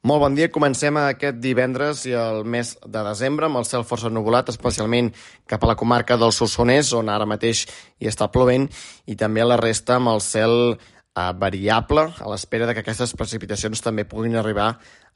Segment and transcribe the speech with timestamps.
[0.00, 0.48] Molt bon dia.
[0.48, 5.10] Comencem aquest divendres i el mes de desembre amb el cel força nuvolat, especialment
[5.44, 7.66] cap a la comarca del Solsonès, on ara mateix
[8.00, 8.64] hi està plovent,
[9.04, 13.12] i també a la resta amb el cel eh, variable, a l'espera de que aquestes
[13.12, 14.70] precipitacions també puguin arribar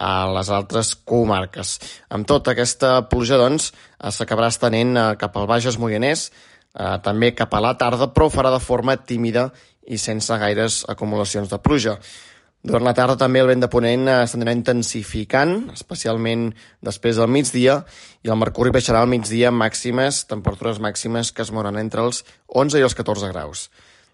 [0.00, 1.76] a les altres comarques.
[2.08, 6.30] Amb tota aquesta pluja, doncs, eh, s'acabarà estenent eh, cap al Bages Moianès,
[6.72, 9.50] eh, també cap a la tarda, però farà de forma tímida
[9.84, 11.98] i sense gaires acumulacions de pluja.
[12.60, 16.50] Durant la tarda també el vent de ponent s'anirà intensificant, especialment
[16.84, 17.78] després del migdia,
[18.20, 22.20] i el mercuri baixarà al migdia amb màximes, temperatures màximes que es mouran entre els
[22.52, 23.70] 11 i els 14 graus.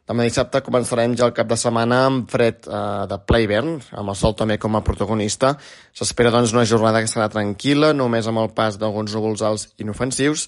[0.06, 4.12] Demà dissabte començarem ja el cap de setmana amb fred eh, de ple hivern, amb
[4.12, 5.56] el sol també com a protagonista.
[5.90, 10.46] S'espera doncs una jornada que serà tranquil·la, només amb el pas d'alguns núvols alts inofensius,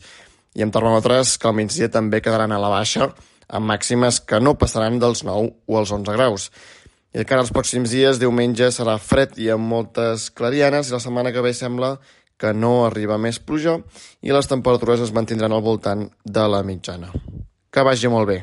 [0.55, 3.11] i amb termòmetres que al migdia també quedaran a la baixa,
[3.51, 6.53] amb màximes que no passaran dels 9 o els 11 graus.
[7.17, 11.33] I encara els pròxims dies, diumenge, serà fred i amb moltes clarianes i la setmana
[11.33, 11.95] que ve sembla
[12.39, 13.79] que no arriba més pluja
[14.21, 17.09] i les temperatures es mantindran al voltant de la mitjana.
[17.73, 18.37] Que vagi molt bé.